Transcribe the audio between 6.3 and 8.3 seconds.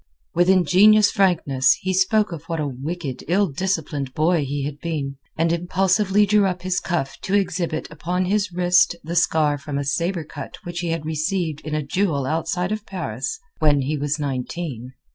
up his cuff to exhibit upon